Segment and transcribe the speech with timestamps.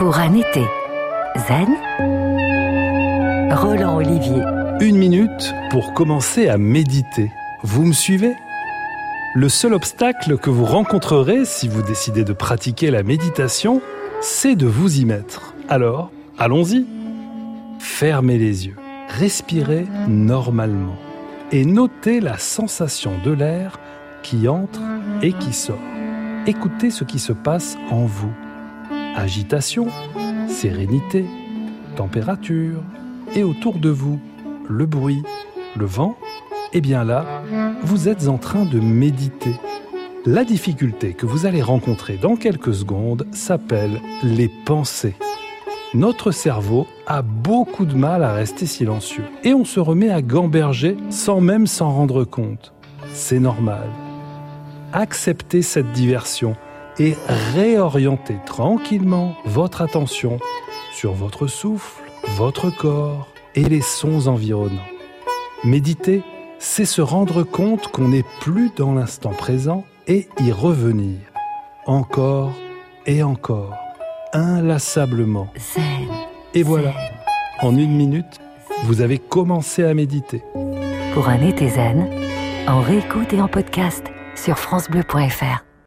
[0.00, 0.64] pour un été
[1.46, 1.68] zen,
[3.54, 4.42] Roland Olivier.
[4.80, 7.30] Une minute pour commencer à méditer.
[7.62, 8.32] Vous me suivez?
[9.34, 13.82] Le seul obstacle que vous rencontrerez si vous décidez de pratiquer la méditation,
[14.22, 15.52] c'est de vous y mettre.
[15.68, 16.86] Alors, allons-y.
[17.78, 18.76] Fermez les yeux,
[19.06, 20.96] respirez normalement
[21.52, 23.78] et notez la sensation de l'air
[24.22, 24.80] qui entre
[25.20, 25.76] et qui sort.
[26.46, 28.32] Écoutez ce qui se passe en vous.
[29.16, 29.88] Agitation,
[30.48, 31.24] sérénité,
[31.96, 32.82] température
[33.34, 34.18] et autour de vous,
[34.68, 35.22] le bruit,
[35.76, 36.16] le vent.
[36.72, 37.42] Et bien là,
[37.82, 39.54] vous êtes en train de méditer.
[40.26, 45.16] La difficulté que vous allez rencontrer dans quelques secondes s'appelle les pensées.
[45.92, 50.96] Notre cerveau a beaucoup de mal à rester silencieux et on se remet à gamberger
[51.10, 52.72] sans même s'en rendre compte.
[53.12, 53.88] C'est normal.
[54.92, 56.54] Acceptez cette diversion
[56.98, 57.16] et
[57.54, 60.38] réorientez tranquillement votre attention
[60.92, 62.02] sur votre souffle,
[62.36, 64.80] votre corps et les sons environnants.
[65.64, 66.22] Méditer,
[66.58, 71.18] c'est se rendre compte qu'on n'est plus dans l'instant présent et y revenir.
[71.86, 72.52] Encore
[73.06, 73.74] et encore,
[74.32, 75.48] inlassablement.
[75.56, 76.08] Zen.
[76.54, 76.94] Et voilà,
[77.60, 78.40] en une minute,
[78.84, 80.42] vous avez commencé à méditer.
[81.14, 82.08] Pour un été zen,
[82.68, 84.04] en réécoute et en podcast
[84.36, 85.69] sur FranceBleu.fr.